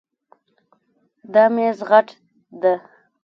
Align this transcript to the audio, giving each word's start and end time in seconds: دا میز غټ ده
دا 1.33 1.43
میز 1.55 1.77
غټ 1.89 2.07
ده 2.61 2.73